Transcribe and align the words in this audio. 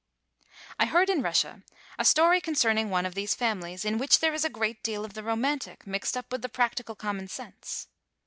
I 0.79 0.87
heard 0.87 1.11
in 1.11 1.21
Russia 1.21 1.61
a 1.99 2.05
story 2.05 2.41
concerning 2.41 2.89
one 2.89 3.05
of 3.05 3.13
these 3.13 3.35
families, 3.35 3.85
in 3.85 3.99
which 3.99 4.19
there 4.19 4.33
is 4.33 4.43
a 4.43 4.49
great 4.49 4.81
deal 4.81 5.05
of 5.05 5.13
the 5.13 5.21
romantic 5.21 5.85
mixed 5.85 6.17
up 6.17 6.31
with 6.31 6.51
practical 6.51 6.95
common 6.95 7.27
sense. 7.27 7.87